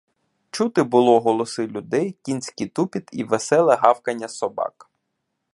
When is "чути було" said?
0.51-1.19